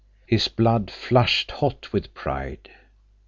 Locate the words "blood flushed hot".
0.47-1.93